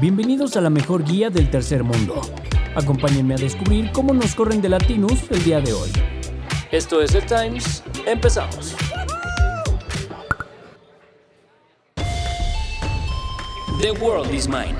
[0.00, 2.22] Bienvenidos a la mejor guía del tercer mundo.
[2.74, 5.90] Acompáñenme a descubrir cómo nos corren de Latinus el día de hoy.
[6.72, 7.84] Esto es The Times.
[8.06, 8.74] Empezamos.
[13.82, 14.74] The world is mine.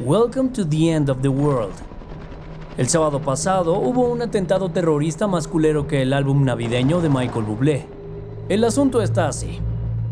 [0.00, 1.74] Welcome to the end of the world.
[2.76, 7.44] El sábado pasado hubo un atentado terrorista más culero que el álbum navideño de Michael
[7.44, 7.86] Bublé.
[8.48, 9.60] El asunto está así.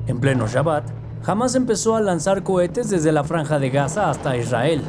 [0.06, 4.82] En pleno Shabbat, Hamas empezó a lanzar cohetes desde la franja de Gaza hasta Israel.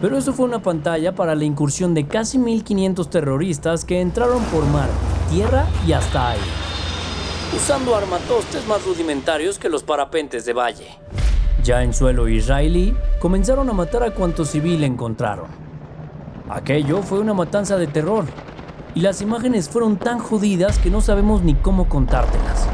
[0.00, 4.64] Pero eso fue una pantalla para la incursión de casi 1500 terroristas que entraron por
[4.66, 4.88] mar,
[5.30, 6.44] tierra y hasta aire.
[7.56, 10.86] Usando armatostes más rudimentarios que los parapentes de valle.
[11.64, 15.48] Ya en suelo israelí, comenzaron a matar a cuanto civil encontraron.
[16.48, 18.26] Aquello fue una matanza de terror,
[18.94, 22.69] y las imágenes fueron tan jodidas que no sabemos ni cómo contártelas.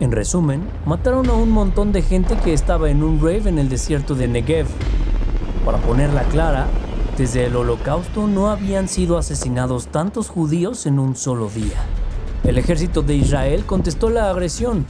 [0.00, 3.68] En resumen, mataron a un montón de gente que estaba en un rave en el
[3.68, 4.66] desierto de Negev.
[5.66, 6.68] Para ponerla clara,
[7.18, 11.84] desde el holocausto no habían sido asesinados tantos judíos en un solo día.
[12.44, 14.86] El ejército de Israel contestó la agresión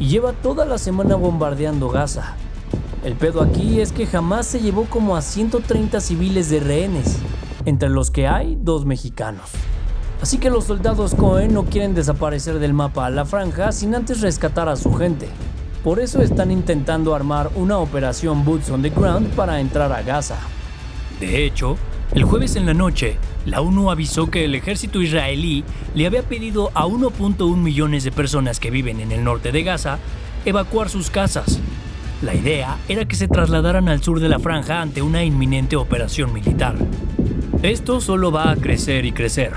[0.00, 2.34] y lleva toda la semana bombardeando Gaza.
[3.04, 7.18] El pedo aquí es que jamás se llevó como a 130 civiles de rehenes,
[7.66, 9.50] entre los que hay dos mexicanos.
[10.20, 14.20] Así que los soldados Cohen no quieren desaparecer del mapa a la franja sin antes
[14.20, 15.28] rescatar a su gente.
[15.82, 20.38] Por eso están intentando armar una operación Boots on the Ground para entrar a Gaza.
[21.20, 21.76] De hecho,
[22.12, 26.70] el jueves en la noche, la ONU avisó que el ejército israelí le había pedido
[26.74, 29.98] a 1.1 millones de personas que viven en el norte de Gaza
[30.44, 31.60] evacuar sus casas.
[32.22, 36.32] La idea era que se trasladaran al sur de la franja ante una inminente operación
[36.32, 36.76] militar.
[37.62, 39.52] Esto solo va a crecer y crecer.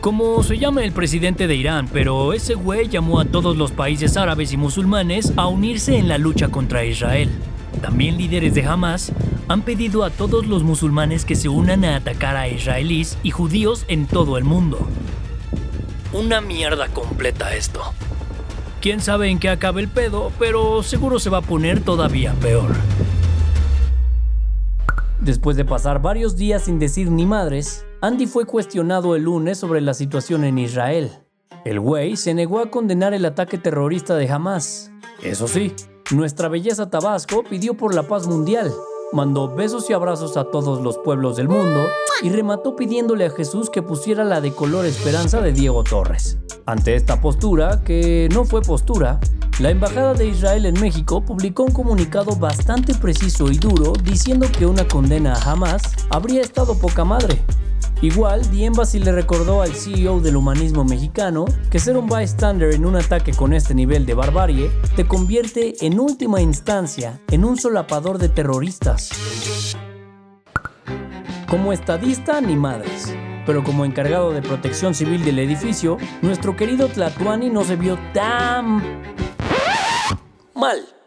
[0.00, 4.16] Como se llama el presidente de Irán, pero ese güey llamó a todos los países
[4.16, 7.28] árabes y musulmanes a unirse en la lucha contra Israel.
[7.82, 9.12] También líderes de Hamas
[9.46, 13.84] han pedido a todos los musulmanes que se unan a atacar a israelíes y judíos
[13.88, 14.88] en todo el mundo.
[16.14, 17.82] Una mierda completa esto.
[18.80, 22.74] Quién sabe en qué acabe el pedo, pero seguro se va a poner todavía peor.
[25.20, 29.82] Después de pasar varios días sin decir ni madres, Andy fue cuestionado el lunes sobre
[29.82, 31.10] la situación en Israel.
[31.66, 34.90] El güey se negó a condenar el ataque terrorista de Hamas.
[35.22, 35.74] Eso sí,
[36.10, 38.72] nuestra belleza Tabasco pidió por la paz mundial,
[39.12, 41.84] mandó besos y abrazos a todos los pueblos del mundo
[42.22, 46.38] y remató pidiéndole a Jesús que pusiera la de color esperanza de Diego Torres.
[46.64, 49.20] Ante esta postura, que no fue postura,
[49.58, 54.64] la Embajada de Israel en México publicó un comunicado bastante preciso y duro diciendo que
[54.64, 57.38] una condena a Hamas habría estado poca madre,
[58.02, 62.86] Igual, The Embassy le recordó al CEO del humanismo mexicano que ser un bystander en
[62.86, 68.16] un ataque con este nivel de barbarie te convierte en última instancia en un solapador
[68.16, 69.10] de terroristas.
[71.46, 73.14] Como estadista, ni madres.
[73.44, 79.02] Pero como encargado de protección civil del edificio, nuestro querido Tlatuani no se vio tan
[80.54, 80.99] mal.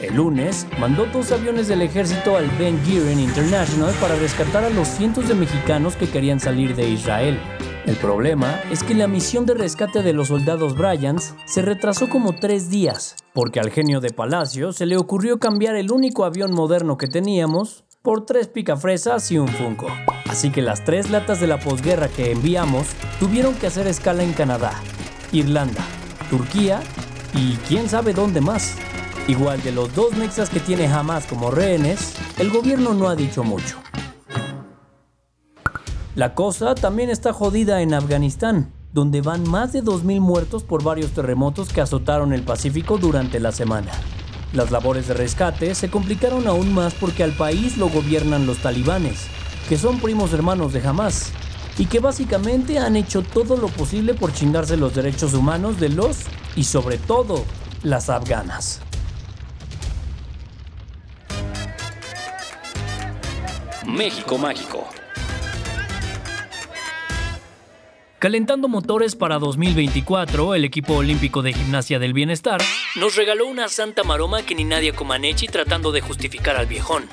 [0.00, 4.86] El lunes, mandó dos aviones del ejército al Ben Gurion International para rescatar a los
[4.86, 7.36] cientos de mexicanos que querían salir de Israel.
[7.84, 12.36] El problema es que la misión de rescate de los soldados Bryans se retrasó como
[12.36, 16.96] tres días, porque al genio de Palacio se le ocurrió cambiar el único avión moderno
[16.96, 19.88] que teníamos por tres picafresas y un Funko.
[20.28, 22.86] Así que las tres latas de la posguerra que enviamos
[23.18, 24.74] tuvieron que hacer escala en Canadá,
[25.32, 25.82] Irlanda,
[26.30, 26.82] Turquía
[27.34, 28.76] y quién sabe dónde más.
[29.28, 33.44] Igual de los dos mexas que tiene Hamas como rehenes, el gobierno no ha dicho
[33.44, 33.76] mucho.
[36.14, 41.10] La cosa también está jodida en Afganistán, donde van más de 2.000 muertos por varios
[41.10, 43.92] terremotos que azotaron el Pacífico durante la semana.
[44.54, 49.26] Las labores de rescate se complicaron aún más porque al país lo gobiernan los talibanes,
[49.68, 51.32] que son primos hermanos de Hamas,
[51.76, 56.20] y que básicamente han hecho todo lo posible por chingarse los derechos humanos de los,
[56.56, 57.44] y sobre todo,
[57.82, 58.80] las afganas.
[63.88, 64.86] México Mágico.
[68.18, 72.60] Calentando motores para 2024, el equipo olímpico de gimnasia del bienestar
[72.96, 77.04] nos regaló una santa maroma que ni nadie Comaneci tratando de justificar al viejón.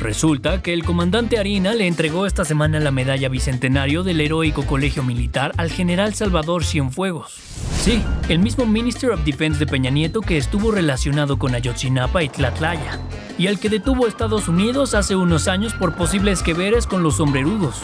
[0.00, 5.02] Resulta que el comandante Harina le entregó esta semana la medalla bicentenario del heroico colegio
[5.02, 7.34] militar al general Salvador Cienfuegos.
[7.82, 12.30] Sí, el mismo Minister of Defense de Peña Nieto que estuvo relacionado con Ayotzinapa y
[12.30, 13.00] Tlatlaya,
[13.38, 17.16] y al que detuvo Estados Unidos hace unos años por posibles que veres con los
[17.16, 17.82] sombrerudos.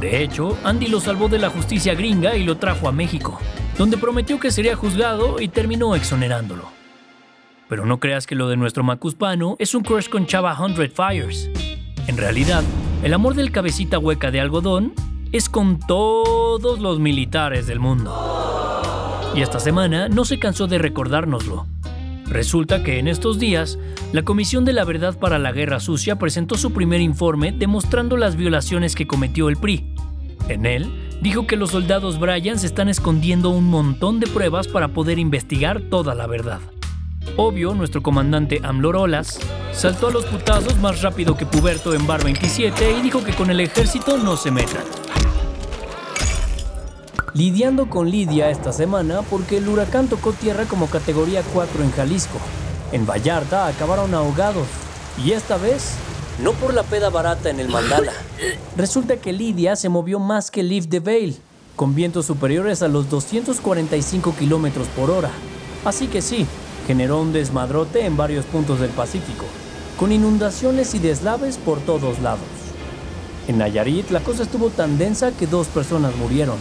[0.00, 3.38] De hecho, Andy lo salvó de la justicia gringa y lo trajo a México,
[3.78, 6.64] donde prometió que sería juzgado y terminó exonerándolo.
[7.68, 11.50] Pero no creas que lo de nuestro macuspano es un crush con Chava Hundred Fires.
[12.06, 12.62] En realidad,
[13.02, 14.94] el amor del cabecita hueca de algodón
[15.32, 18.14] es con todos los militares del mundo.
[19.34, 21.66] Y esta semana no se cansó de recordárnoslo.
[22.28, 23.78] Resulta que en estos días,
[24.12, 28.36] la Comisión de la Verdad para la Guerra Sucia presentó su primer informe demostrando las
[28.36, 29.94] violaciones que cometió el PRI.
[30.48, 34.88] En él, dijo que los soldados Bryan se están escondiendo un montón de pruebas para
[34.88, 36.60] poder investigar toda la verdad.
[37.36, 39.40] Obvio, nuestro comandante Amlorolas
[39.72, 43.50] saltó a los putazos más rápido que Puberto en Bar 27 y dijo que con
[43.50, 44.84] el ejército no se metan.
[47.36, 52.38] Lidiando con Lidia esta semana porque el huracán tocó tierra como categoría 4 en Jalisco.
[52.92, 54.66] En Vallarta acabaron ahogados.
[55.22, 55.96] Y esta vez,
[56.42, 58.14] no por la peda barata en el Mandala.
[58.78, 61.36] Resulta que Lidia se movió más que Leaf de Vale,
[61.76, 65.30] con vientos superiores a los 245 kilómetros por hora.
[65.84, 66.46] Así que sí,
[66.86, 69.44] generó un desmadrote en varios puntos del Pacífico,
[69.98, 72.48] con inundaciones y deslaves por todos lados.
[73.46, 76.56] En Nayarit la cosa estuvo tan densa que dos personas murieron.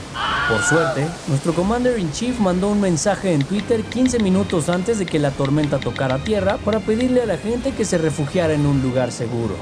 [0.48, 5.08] Por suerte, nuestro Commander in Chief mandó un mensaje en Twitter 15 minutos antes de
[5.08, 8.80] que la tormenta tocara tierra para pedirle a la gente que se refugiara en un
[8.84, 9.56] lugar seguro.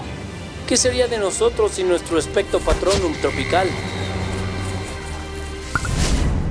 [0.68, 3.70] ¿Qué sería de nosotros sin nuestro espectro patronum tropical?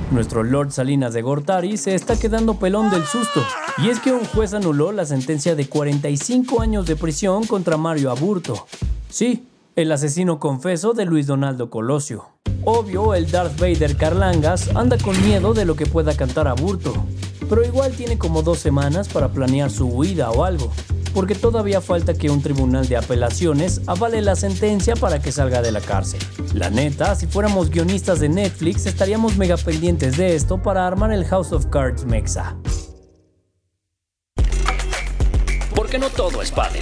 [0.09, 3.43] Nuestro Lord Salinas de Gortari se está quedando pelón del susto.
[3.77, 8.09] Y es que un juez anuló la sentencia de 45 años de prisión contra Mario
[8.09, 8.65] Aburto.
[9.09, 12.29] Sí, el asesino confeso de Luis Donaldo Colosio.
[12.65, 16.93] Obvio, el Darth Vader Carlangas anda con miedo de lo que pueda cantar Aburto.
[17.49, 20.71] Pero igual tiene como dos semanas para planear su huida o algo
[21.13, 25.71] porque todavía falta que un tribunal de apelaciones avale la sentencia para que salga de
[25.71, 26.19] la cárcel.
[26.53, 31.25] La neta, si fuéramos guionistas de Netflix, estaríamos mega pendientes de esto para armar el
[31.25, 32.55] House of Cards Mexa.
[35.75, 36.81] Porque no todo es padre.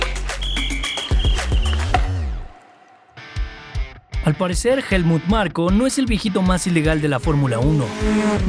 [4.23, 7.85] Al parecer, Helmut Marko no es el viejito más ilegal de la Fórmula 1.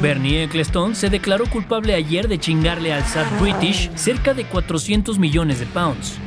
[0.03, 5.61] Bernie Ecclestone se declaró culpable ayer de chingarle al SAT British cerca de 400 millones
[5.61, 6.19] de pounds.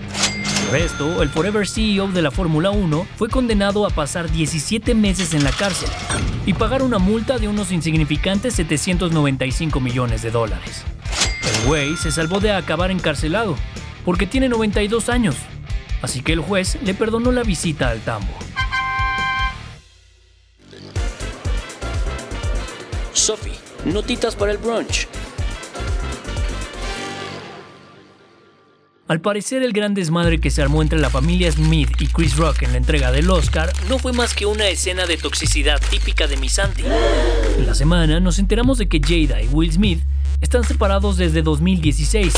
[0.67, 5.35] Por esto, el Forever CEO de la Fórmula 1 fue condenado a pasar 17 meses
[5.35, 5.89] en la cárcel
[6.47, 10.83] y pagar una multa de unos insignificantes 795 millones de dólares.
[11.43, 13.55] El güey se salvó de acabar encarcelado,
[14.03, 15.35] porque tiene 92 años,
[16.01, 18.44] así que el juez le perdonó la visita al tambo.
[23.15, 23.53] Sophie,
[23.85, 25.07] notitas para el brunch.
[29.07, 32.63] Al parecer el gran desmadre que se armó entre la familia Smith y Chris Rock
[32.63, 36.35] en la entrega del Oscar no fue más que una escena de toxicidad típica de
[36.35, 36.83] Misanti.
[37.57, 40.03] En la semana nos enteramos de que Jada y Will Smith
[40.41, 42.33] están separados desde 2016,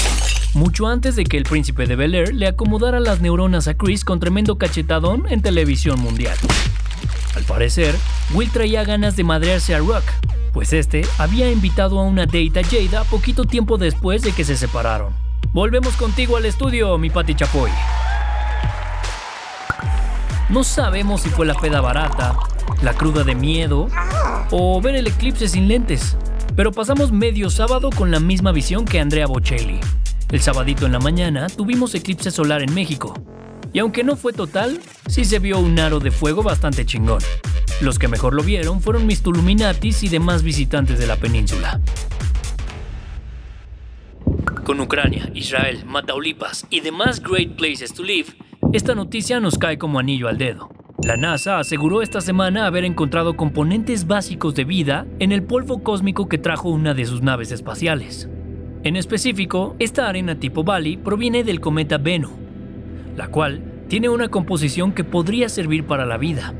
[0.53, 4.05] mucho antes de que el príncipe de Bel Air le acomodara las neuronas a Chris
[4.05, 6.37] con tremendo cachetadón en televisión mundial.
[7.35, 7.95] Al parecer,
[8.33, 10.03] Will traía ganas de madrearse a Rock,
[10.57, 14.57] pues este había invitado a una date a Jada poquito tiempo después de que se
[14.57, 15.13] separaron.
[15.53, 17.69] Volvemos contigo al estudio, mi Pati Chapoy.
[20.49, 22.35] No sabemos si fue la peda barata,
[22.81, 23.87] la cruda de miedo
[24.49, 26.17] o ver el eclipse sin lentes,
[26.55, 29.79] pero pasamos medio sábado con la misma visión que Andrea Bocelli.
[30.31, 33.13] El sabadito en la mañana tuvimos eclipse solar en México,
[33.73, 37.21] y aunque no fue total, sí se vio un aro de fuego bastante chingón.
[37.79, 41.79] Los que mejor lo vieron fueron mis Tuluminatis y demás visitantes de la península.
[44.63, 48.29] Con Ucrania, Israel, Mataulipas y demás great places to live,
[48.73, 50.69] esta noticia nos cae como anillo al dedo.
[51.03, 56.27] La NASA aseguró esta semana haber encontrado componentes básicos de vida en el polvo cósmico
[56.27, 58.27] que trajo una de sus naves espaciales.
[58.83, 62.31] En específico, esta arena tipo Bali proviene del cometa Bennu,
[63.15, 66.53] la cual tiene una composición que podría servir para la vida,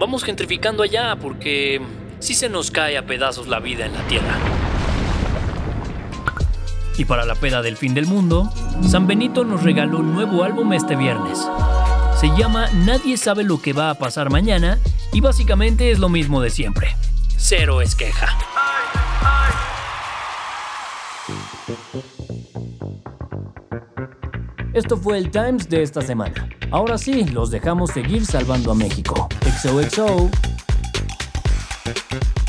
[0.00, 1.78] Vamos gentrificando allá porque
[2.20, 4.34] sí se nos cae a pedazos la vida en la Tierra.
[6.96, 8.50] Y para la peda del fin del mundo,
[8.88, 11.46] San Benito nos regaló un nuevo álbum este viernes.
[12.18, 14.78] Se llama Nadie sabe lo que va a pasar mañana
[15.12, 16.96] y básicamente es lo mismo de siempre.
[17.36, 18.38] Cero es queja.
[24.72, 26.48] Esto fue el Times de esta semana.
[26.72, 29.28] Ahora sí, los dejamos seguir salvando a México.
[29.60, 30.30] XOXO.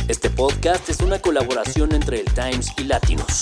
[0.07, 3.41] Este podcast es una colaboración entre el Times y Latinos.